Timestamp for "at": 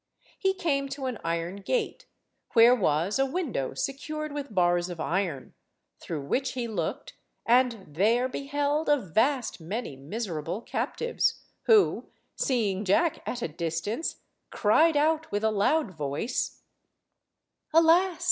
13.27-13.43